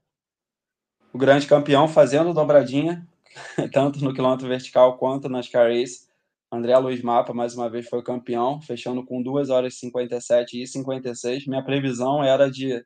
[1.13, 3.07] o grande campeão fazendo dobradinha,
[3.73, 6.07] tanto no quilômetro vertical quanto nas Race.
[6.53, 11.47] André Luiz Mapa, mais uma vez, foi campeão, fechando com 2 horas 57 e 56.
[11.47, 12.85] Minha previsão era de,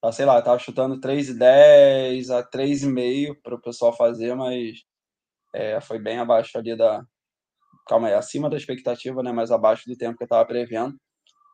[0.00, 4.84] tá, sei lá, estava chutando 3,10 a 3,5 para o pessoal fazer, mas
[5.54, 7.04] é, foi bem abaixo ali da.
[7.88, 9.32] Calma aí, acima da expectativa, né?
[9.32, 10.96] Mas abaixo do tempo que eu estava prevendo.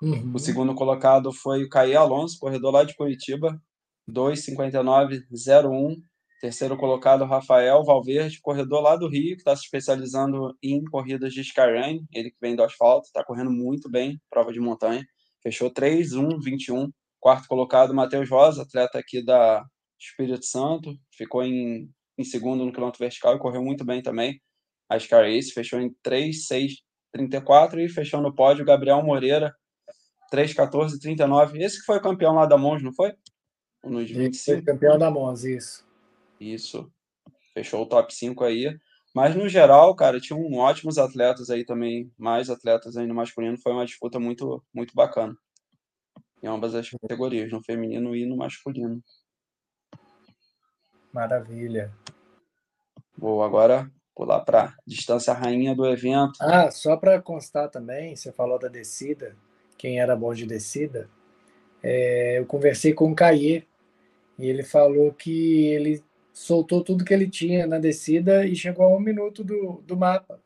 [0.00, 0.32] Uhum.
[0.34, 3.60] O segundo colocado foi o Caí Alonso, corredor lá de Curitiba,
[4.08, 5.96] 2,59,01.
[6.40, 11.40] Terceiro colocado, Rafael Valverde, corredor lá do Rio, que está se especializando em corridas de
[11.40, 12.06] Skyrunning.
[12.14, 15.04] Ele que vem do asfalto, está correndo muito bem, prova de montanha.
[15.42, 16.90] Fechou 3,1,21.
[17.18, 19.64] Quarto colocado, Matheus Rosa, atleta aqui da
[19.98, 20.94] Espírito Santo.
[21.12, 24.40] Ficou em, em segundo no quilômetro vertical e correu muito bem também.
[24.88, 26.72] a Scar Ace, fechou em 3, 6,
[27.12, 29.52] 34 e fechou no pódio Gabriel Moreira,
[30.30, 31.62] 3, 14, 39.
[31.62, 33.14] Esse que foi campeão lá da Mons, não foi?
[33.84, 34.56] Nos 25.
[34.56, 35.86] Foi campeão da Mons, isso.
[36.40, 36.90] Isso.
[37.54, 38.78] Fechou o top 5 aí.
[39.14, 43.58] Mas no geral, cara, tinham ótimos atletas aí também, mais atletas aí no masculino.
[43.58, 45.36] Foi uma disputa muito, muito bacana.
[46.42, 49.02] Em ambas as categorias, no feminino e no masculino.
[51.12, 51.92] Maravilha.
[53.16, 56.38] Vou agora pular para distância rainha do evento.
[56.40, 59.36] Ah, só para constar também, você falou da descida,
[59.78, 61.08] quem era bom de descida.
[61.82, 63.62] É, eu conversei com o Caê
[64.38, 68.96] e ele falou que ele soltou tudo que ele tinha na descida e chegou a
[68.96, 70.40] um minuto do, do mapa.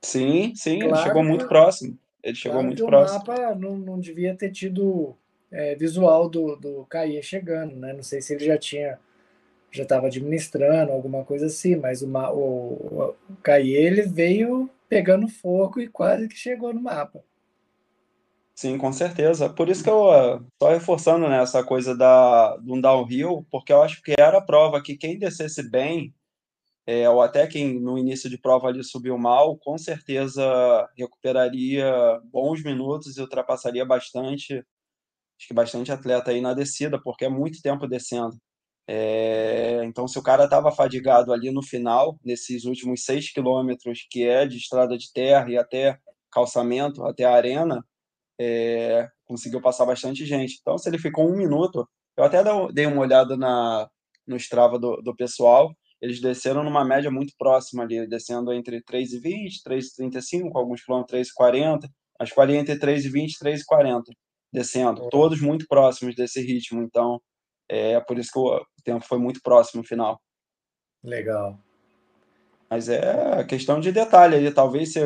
[0.00, 1.98] Sim, sim, claro, ele chegou muito próximo.
[2.22, 3.22] Ele chegou claro muito próximo.
[3.22, 5.14] O mapa não, não devia ter tido
[5.50, 7.92] é, visual do, do Caê chegando, né?
[7.92, 8.98] Não sei se ele já tinha
[9.70, 15.80] já estava administrando alguma coisa assim, mas o, o, o Caê ele veio pegando fogo
[15.80, 17.24] e quase que chegou no mapa.
[18.54, 19.48] Sim, com certeza.
[19.52, 24.00] Por isso que eu estou reforçando né, essa coisa da, do downhill, porque eu acho
[24.02, 26.14] que era a prova que quem descesse bem,
[26.86, 30.42] é, ou até quem no início de prova ali subiu mal, com certeza
[30.98, 37.28] recuperaria bons minutos e ultrapassaria bastante, acho que bastante atleta aí na descida, porque é
[37.30, 38.36] muito tempo descendo.
[38.88, 44.24] É, então, se o cara estava fadigado ali no final, nesses últimos seis quilômetros, que
[44.26, 45.98] é de estrada de terra e até
[46.32, 47.84] calçamento, até a arena,
[48.40, 50.58] é, conseguiu passar bastante gente.
[50.60, 52.42] Então, se ele ficou um minuto, eu até
[52.72, 53.88] dei uma olhada na,
[54.26, 59.62] no Strava do, do pessoal, eles desceram numa média muito próxima ali, descendo entre 3,20,
[59.64, 64.02] 3,35, alguns quilômetros 3,40, mas que ali entre 3,20 e 3,40,
[64.52, 66.82] descendo, todos muito próximos desse ritmo.
[66.82, 67.20] Então,
[67.68, 70.20] é por isso que o tempo foi muito próximo no final.
[71.04, 71.58] Legal.
[72.68, 74.50] Mas é questão de detalhe ali.
[74.52, 75.00] Talvez se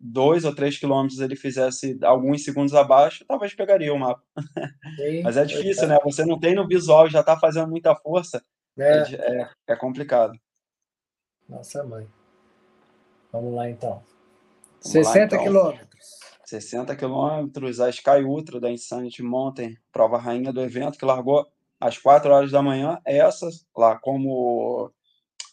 [0.00, 4.22] dois ou três quilômetros ele fizesse alguns segundos abaixo, talvez pegaria o mapa.
[4.96, 5.86] Sim, Mas é difícil, é.
[5.88, 5.98] né?
[6.04, 8.42] Você não tem no visual, já está fazendo muita força.
[8.78, 9.02] É.
[9.14, 9.50] é.
[9.68, 10.38] É, complicado.
[11.48, 12.06] Nossa mãe.
[13.32, 14.02] Vamos lá então.
[14.82, 15.42] Vamos 60 lá, então.
[15.42, 16.06] quilômetros.
[16.44, 21.44] 60 quilômetros, a Sky Ultra da Insanity Mountain, prova rainha do evento, que largou
[21.80, 23.00] às 4 horas da manhã.
[23.04, 24.92] Essa, lá como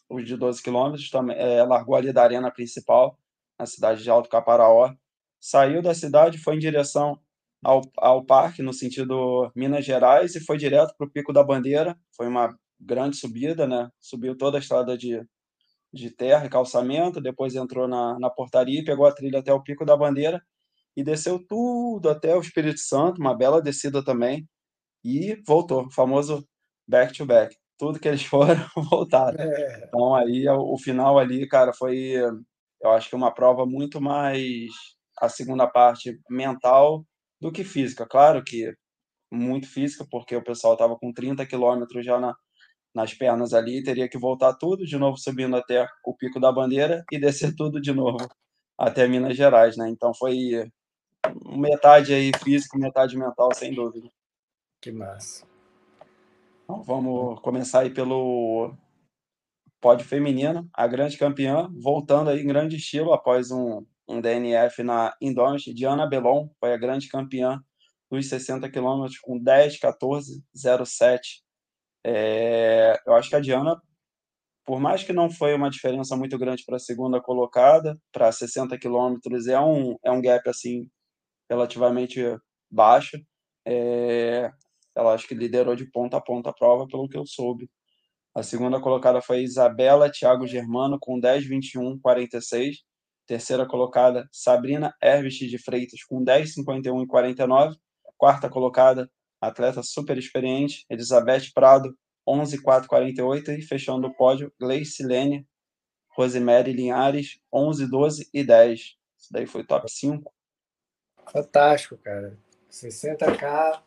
[0.07, 3.17] os de 12 quilômetros, também, é, largou ali da arena principal,
[3.63, 4.93] na cidade de Alto Caparaó.
[5.39, 7.19] Saiu da cidade, foi em direção
[7.63, 11.97] ao, ao parque, no sentido Minas Gerais, e foi direto para o Pico da Bandeira.
[12.15, 13.89] Foi uma grande subida, né?
[14.01, 15.21] Subiu toda a estrada de,
[15.93, 19.63] de terra e calçamento, depois entrou na, na portaria e pegou a trilha até o
[19.63, 20.41] Pico da Bandeira
[20.95, 24.47] e desceu tudo até o Espírito Santo, uma bela descida também
[25.03, 26.47] e voltou, o famoso
[26.87, 27.55] back to back.
[27.77, 29.39] Tudo que eles foram, voltaram.
[29.39, 29.85] É.
[29.87, 32.15] Então aí o final ali, cara, foi
[32.83, 34.69] eu acho que uma prova muito mais
[35.17, 37.05] a segunda parte mental
[37.39, 38.05] do que física.
[38.05, 38.75] Claro que
[39.31, 42.35] muito física, porque o pessoal estava com 30 quilômetros já na,
[42.93, 47.03] nas pernas ali, teria que voltar tudo de novo subindo até o Pico da Bandeira
[47.11, 48.27] e descer tudo de novo
[48.77, 49.89] até Minas Gerais, né?
[49.89, 50.69] Então foi
[51.55, 54.09] metade aí físico, metade mental, sem dúvida.
[54.81, 55.45] Que massa.
[56.63, 58.73] Então, vamos começar aí pelo
[59.83, 65.13] pódio feminino, a grande campeã, voltando aí em grande estilo após um, um DNF na
[65.21, 65.73] Indomit.
[65.73, 67.61] Diana Belon foi a grande campeã
[68.09, 71.43] dos 60 quilômetros com 10, 14, 07.
[72.05, 73.75] É, eu acho que a Diana,
[74.65, 78.77] por mais que não foi uma diferença muito grande para a segunda colocada, para 60
[78.77, 80.89] quilômetros é um, é um gap assim
[81.49, 82.21] relativamente
[82.71, 83.17] baixo.
[83.67, 84.49] É,
[84.95, 87.69] ela acho que liderou de ponta a ponta a prova, pelo que eu soube.
[88.35, 92.77] A segunda colocada foi Isabela Thiago Germano, com 10, 21, 46.
[93.27, 97.77] Terceira colocada, Sabrina Herbst de Freitas, com 10, 51 e 49.
[98.17, 101.95] Quarta colocada, atleta super experiente, Elizabeth Prado,
[102.27, 103.51] 11, 4, 48.
[103.51, 105.47] E fechando o pódio, Gleice Lene,
[106.17, 108.79] Rosemary Linhares, 11, 12 e 10.
[108.79, 110.33] Isso daí foi top 5.
[111.31, 112.37] Fantástico, cara.
[112.71, 113.81] 60K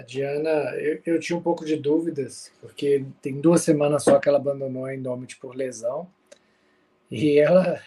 [0.00, 4.28] a Diana, eu, eu, tinha um pouco de dúvidas, porque tem duas semanas só que
[4.28, 6.08] ela abandonou a Indomit por lesão.
[7.10, 7.78] E ela,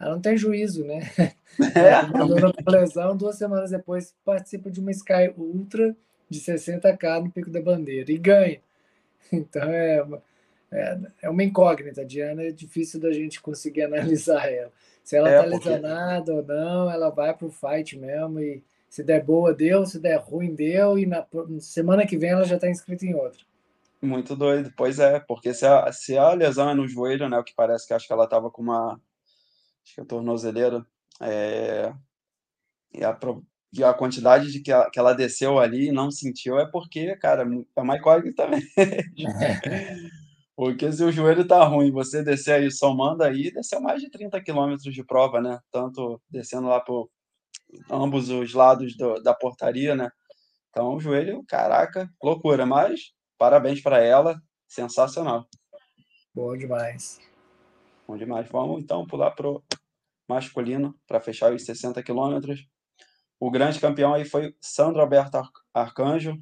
[0.00, 1.00] ela não tem juízo, né?
[1.72, 5.94] É, abandonou por lesão, duas semanas depois participa de uma Sky Ultra
[6.28, 8.60] de 60k no Pico da Bandeira e ganha.
[9.32, 10.22] Então é uma,
[10.72, 12.00] é, é uma incógnita.
[12.00, 14.72] A Diana é difícil da gente conseguir analisar ela.
[15.04, 15.68] Se ela está é, porque...
[15.68, 18.60] lesionada ou não, ela vai para o fight mesmo e
[18.94, 19.84] se der boa, deu.
[19.84, 20.96] Se der ruim, deu.
[20.96, 21.26] E na
[21.58, 23.40] semana que vem ela já está inscrita em outra.
[24.00, 24.72] Muito doido.
[24.76, 27.36] Pois é, porque se a, se a lesão é no joelho, né?
[27.36, 28.92] O que parece que acho que ela estava com uma,
[29.82, 30.86] acho que é tornozeleira,
[31.20, 31.92] é,
[32.92, 33.18] e a,
[33.72, 37.16] e a quantidade de que ela, que ela desceu ali e não sentiu é porque,
[37.16, 37.44] cara,
[37.76, 38.62] é mais código também.
[40.54, 44.40] porque se o joelho tá ruim, você descer aí somando aí, desceu mais de 30
[44.40, 45.58] quilômetros de prova, né?
[45.72, 47.10] Tanto descendo lá por
[47.90, 50.10] ambos os lados do, da portaria, né?
[50.70, 55.46] Então, o joelho, caraca, loucura, mas parabéns para ela, sensacional.
[56.34, 57.20] Bom demais.
[58.06, 58.48] Bom demais.
[58.48, 59.62] Vamos então pular pro
[60.28, 62.66] masculino para fechar os 60 quilômetros.
[63.38, 65.40] O grande campeão aí foi Sandro Alberto
[65.72, 66.36] Arcanjo.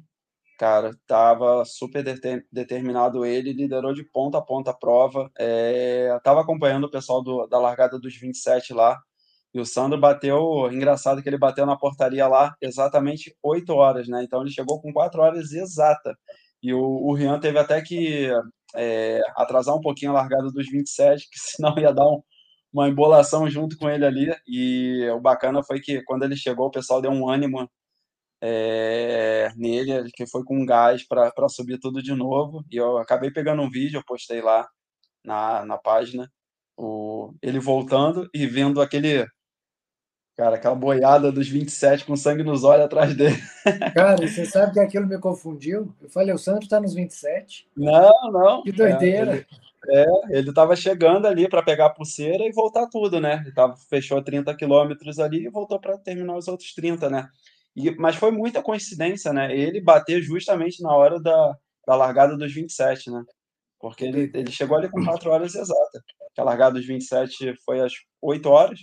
[0.57, 2.03] Cara, tava super
[2.51, 5.29] determinado ele, liderou de ponta a ponta a prova.
[5.37, 9.01] É, tava acompanhando o pessoal do, da largada dos 27 lá.
[9.53, 14.23] E o Sandro bateu, engraçado que ele bateu na portaria lá exatamente 8 horas, né?
[14.23, 16.17] Então ele chegou com 4 horas exata.
[16.61, 18.29] E o, o Rian teve até que
[18.75, 22.21] é, atrasar um pouquinho a largada dos 27, que senão ia dar um,
[22.73, 24.35] uma embolação junto com ele ali.
[24.47, 27.69] E o bacana foi que quando ele chegou, o pessoal deu um ânimo
[28.41, 32.63] é, nele, que foi com gás para subir tudo de novo.
[32.71, 34.67] E eu acabei pegando um vídeo, eu postei lá
[35.23, 36.29] na, na página,
[36.77, 39.25] o, ele voltando e vendo aquele.
[40.35, 43.37] Cara, aquela boiada dos 27 com sangue nos olhos atrás dele.
[43.93, 45.93] Cara, você sabe que aquilo me confundiu?
[46.01, 47.67] Eu falei, o Santos tá nos 27?
[47.77, 48.63] Não, não.
[48.63, 49.33] Que doideira.
[49.33, 49.45] É, ele,
[49.89, 53.41] é, ele estava chegando ali para pegar a pulseira e voltar tudo, né?
[53.43, 57.29] Ele tava, fechou 30 quilômetros ali e voltou para terminar os outros 30, né?
[57.75, 59.55] E, mas foi muita coincidência, né?
[59.55, 63.23] Ele bater justamente na hora da, da largada dos 27, né?
[63.79, 66.01] Porque ele, ele chegou ali com 4 horas exatas.
[66.35, 68.79] A largada dos 27 foi às 8 horas.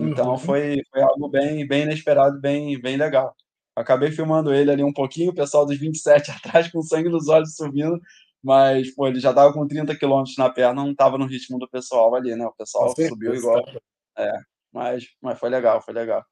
[0.00, 0.38] Então uhum.
[0.38, 3.34] foi, foi algo bem, bem inesperado, bem, bem legal.
[3.74, 7.54] Acabei filmando ele ali um pouquinho, o pessoal dos 27 atrás com sangue nos olhos
[7.54, 8.00] subindo,
[8.42, 11.68] mas, pô, ele já tava com 30 quilômetros na perna, não tava no ritmo do
[11.68, 12.46] pessoal ali, né?
[12.46, 13.64] O pessoal subiu igual.
[14.16, 14.32] É,
[14.72, 16.24] mas, mas foi legal, foi legal.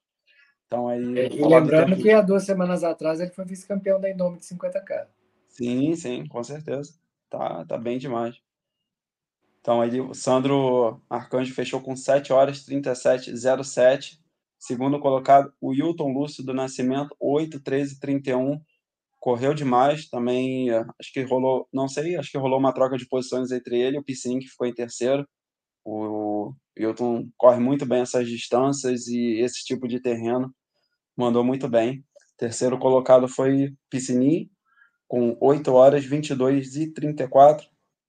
[0.66, 1.18] Então aí.
[1.18, 5.06] É, e lembrando que há duas semanas atrás ele foi vice-campeão da Indomit de 50K.
[5.48, 6.92] Sim, sim, com certeza.
[7.30, 8.34] Tá, tá bem13
[9.66, 14.16] Então aí o Sandro Arcanjo fechou com 7 horas 37,07.
[14.60, 18.60] Segundo colocado, o Hilton Lúcio do Nascimento, 8, 13, 31
[19.18, 20.70] correu demais também.
[20.70, 23.96] Eh, acho que rolou, não sei, acho que rolou uma troca de posições entre ele
[23.96, 25.28] e o Piscin, que ficou em terceiro.
[25.84, 30.54] O Hilton corre muito bem essas distâncias e esse tipo de terreno
[31.16, 32.04] mandou muito bem.
[32.36, 34.48] Terceiro colocado foi Piscini,
[35.08, 37.66] com 8 horas 22 e 34.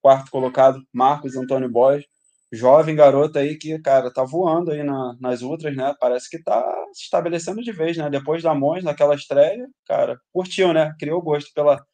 [0.08, 2.08] Quarto colocado, Marcos Antônio Borges,
[2.50, 5.94] jovem garoto aí que, cara, tá voando aí na, nas ultras, né?
[6.00, 8.10] Parece que tá se estabelecendo de vez, né?
[8.10, 10.96] Depois da Mons, naquela estreia, cara, curtiu, né?
[10.98, 11.86] Criou gosto pela,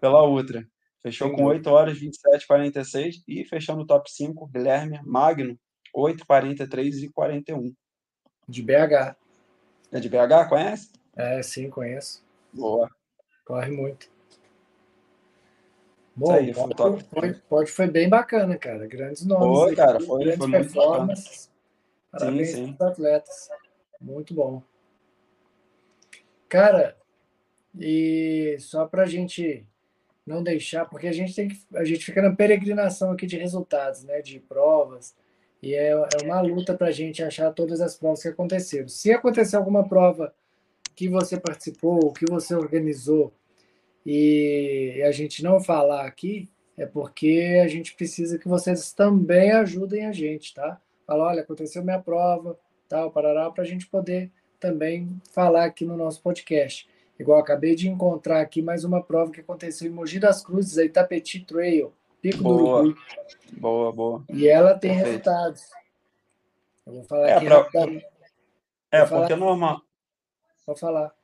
[0.00, 0.66] pela ultra.
[1.00, 5.56] Fechou com 8 horas, 27, 46 e fechando o top 5, Guilherme Magno,
[5.94, 7.72] 8, 43 e 41.
[8.48, 9.14] De BH.
[9.92, 10.90] É de BH, conhece?
[11.14, 12.20] É, sim, conheço.
[12.52, 12.90] Boa.
[13.44, 14.10] Corre muito.
[16.14, 18.86] Bom, aí, foi, foi, foi, foi, bem bacana, cara.
[18.86, 19.58] Grandes nomes.
[19.58, 21.50] Foi, cara, foi, grandes foi performances.
[22.10, 22.76] Parabéns sim, sim.
[22.80, 23.48] atletas.
[24.00, 24.62] Muito bom.
[26.48, 26.96] Cara,
[27.78, 29.64] e só para a gente
[30.26, 34.04] não deixar, porque a gente tem que, a gente fica na peregrinação aqui de resultados,
[34.04, 35.14] né, de provas,
[35.62, 38.88] e é, é uma luta para a gente achar todas as provas que aconteceram.
[38.88, 40.34] Se acontecer alguma prova
[40.94, 43.32] que você participou, que você organizou,
[44.04, 50.06] e a gente não falar aqui, é porque a gente precisa que vocês também ajudem
[50.06, 50.80] a gente, tá?
[51.06, 52.58] Fala, olha, aconteceu minha prova,
[52.88, 56.88] tal, parará, para a gente poder também falar aqui no nosso podcast.
[57.18, 60.84] Igual acabei de encontrar aqui mais uma prova que aconteceu em Mogi das Cruzes, a
[60.84, 62.56] Itapeti Trail, Pico boa.
[62.56, 62.94] do Uruguai.
[63.52, 64.24] Boa, boa.
[64.30, 65.28] E ela tem Perfeito.
[65.28, 65.62] resultados.
[66.86, 67.86] Eu vou falar é, aqui pra...
[68.90, 69.82] É, porque é normal.
[70.64, 71.19] Pode falar.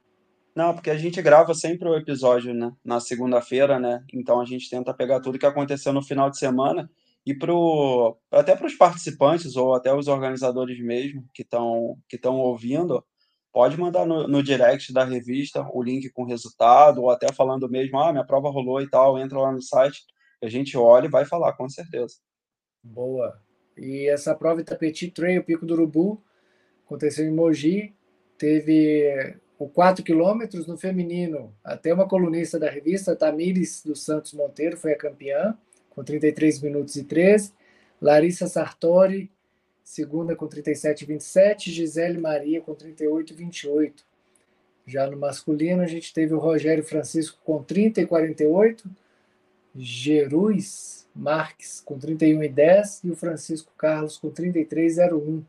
[0.56, 4.02] Não, porque a gente grava sempre o episódio né, na segunda-feira, né?
[4.10, 6.90] Então a gente tenta pegar tudo que aconteceu no final de semana
[7.26, 13.04] e pro, até para os participantes ou até os organizadores mesmo que estão que ouvindo,
[13.52, 18.00] pode mandar no, no, direct da revista o link com resultado, ou até falando mesmo,
[18.00, 20.04] ah, minha prova rolou e tal, entra lá no site,
[20.42, 22.14] a gente olha e vai falar, com certeza.
[22.82, 23.38] Boa.
[23.76, 26.24] E essa prova Itapeti Trail, Pico do Urubu,
[26.86, 27.94] aconteceu em Mogi,
[28.38, 34.76] teve o 4 quilômetros no feminino, até uma colunista da revista, Tamires dos Santos Monteiro,
[34.76, 35.56] foi a campeã,
[35.90, 37.52] com 33 minutos e 13.
[38.00, 39.30] Larissa Sartori,
[39.82, 41.72] segunda com 37 e 27.
[41.72, 44.04] Gisele Maria com 38 e 28.
[44.86, 48.88] Já no masculino, a gente teve o Rogério Francisco com 30 e 48.
[49.74, 53.04] Jeruz Marques com 31 e 10.
[53.04, 55.42] E o Francisco Carlos com 33 e 01.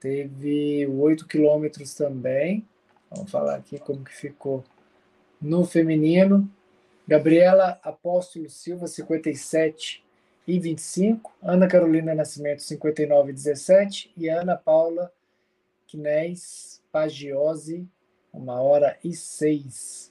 [0.00, 2.66] Teve 8 quilômetros também.
[3.14, 4.64] Vamos falar aqui como que ficou
[5.40, 6.50] no feminino.
[7.06, 10.02] Gabriela Apóstolo Silva, 57
[10.46, 11.32] e 25.
[11.42, 14.12] Ana Carolina Nascimento, 59 e 17.
[14.16, 15.12] E Ana Paula
[15.86, 17.86] Quinés Pagiose,
[18.32, 20.10] 1 hora e 6.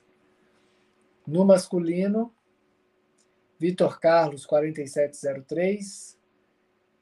[1.26, 2.32] No masculino,
[3.58, 6.20] Vitor Carlos, 4703.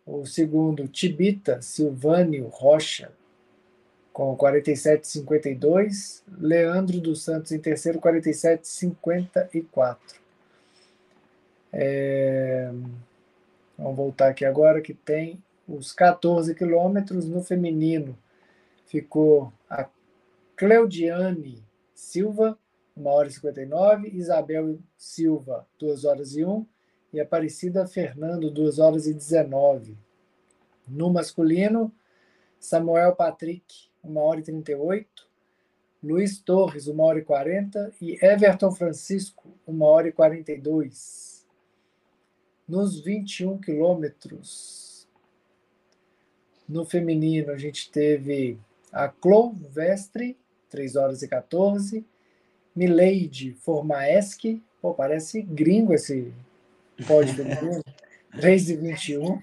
[0.05, 3.11] O segundo, Tibita Silvânio Rocha,
[4.19, 6.23] com 47,52.
[6.37, 9.97] Leandro dos Santos em terceiro, 47,54.
[11.71, 12.69] É...
[13.77, 18.17] Vamos voltar aqui agora que tem os 14 quilômetros no feminino.
[18.87, 19.87] Ficou a
[20.57, 21.63] Cleudiane
[21.95, 22.59] Silva,
[22.97, 26.65] 1 hora e 59, Isabel Silva, 2 horas e 1,
[27.13, 29.97] e Aparecida Fernando, 2 horas e 19.
[30.85, 31.89] No masculino,
[32.59, 35.27] Samuel Patrick, 1 hora e 38,
[36.03, 41.45] Luiz Torres, 1 hora e 40 e Everton Francisco, 1 hora e 42.
[42.67, 45.07] Nos 21 quilômetros,
[46.67, 48.59] no feminino, a gente teve
[48.91, 50.37] a Clou Vestre,
[50.69, 52.05] 3 horas e 14,
[52.75, 56.31] Mileide Formaeschi, pô, parece gringo esse
[57.07, 57.83] pódio feminino,
[58.31, 59.39] 3 e 21.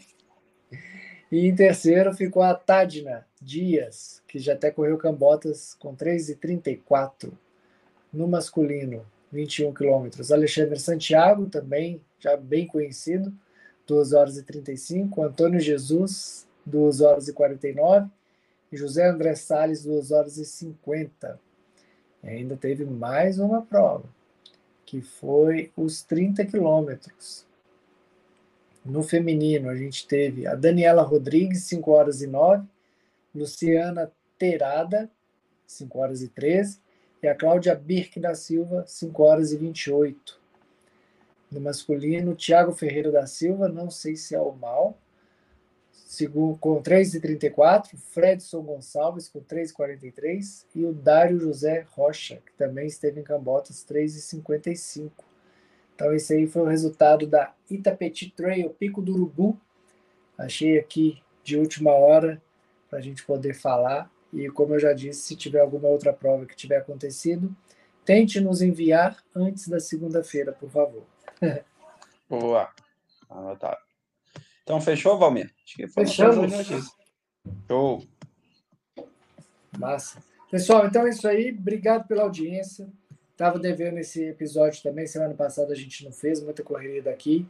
[1.31, 7.33] E em terceiro ficou a Tadna Dias, que já até correu Cambotas com 3,34
[8.12, 10.31] no masculino, 21 quilômetros.
[10.31, 13.33] Alexandre Santiago, também já bem conhecido,
[13.87, 15.22] 2 horas e 35.
[15.22, 18.09] Antônio Jesus, 2 horas e 49.
[18.70, 21.39] E José André Salles, 2 horas e 50.
[22.22, 24.05] E ainda teve mais uma prova,
[24.85, 27.45] que foi os 30 quilômetros.
[28.87, 32.64] No feminino, a gente teve a Daniela Rodrigues, 5 horas e 9,
[33.34, 35.11] Luciana Terada,
[35.66, 36.78] 5 horas e 13,
[37.20, 40.41] e a Cláudia Birk da Silva, 5 horas e 28.
[41.51, 44.97] No masculino, Tiago Ferreira da Silva, não sei se é o mal,
[46.61, 53.24] com 3,34, Fredson Gonçalves com 3,43 e o Dário José Rocha, que também esteve em
[53.24, 55.26] Cambotas, 3,55.
[55.97, 59.59] Então, esse aí foi o resultado da Itapeti Trail, Pico do Urubu.
[60.36, 62.40] Achei aqui de última hora
[62.90, 64.11] para a gente poder falar.
[64.30, 67.57] E como eu já disse, se tiver alguma outra prova que tiver acontecido,
[68.05, 71.03] tente nos enviar antes da segunda-feira, por favor.
[72.28, 72.68] Boa.
[73.30, 73.78] Anotado.
[74.62, 75.51] Então, fechou, Valmir?
[75.64, 76.53] Acho que foi Fechamos.
[77.66, 78.05] Show.
[79.78, 80.22] Massa.
[80.51, 81.57] Pessoal, então é isso aí.
[81.59, 82.86] Obrigado pela audiência.
[83.37, 87.47] Estava devendo esse episódio também, semana passada a gente não fez, muita correria daqui,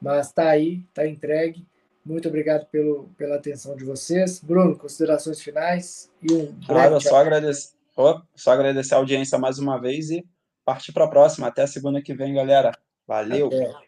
[0.00, 1.66] mas está aí, está entregue.
[2.02, 4.40] Muito obrigado pelo, pela atenção de vocês.
[4.40, 9.78] Bruno, considerações finais e um Claro, só agradecer, oh, só agradecer a audiência mais uma
[9.78, 10.26] vez e
[10.64, 11.48] partir para a próxima.
[11.48, 12.72] Até a segunda que vem, galera.
[13.06, 13.48] Valeu!
[13.48, 13.85] Até.